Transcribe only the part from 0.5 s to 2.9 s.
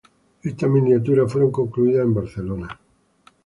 miniaturas fueron concluidas en Barcelona.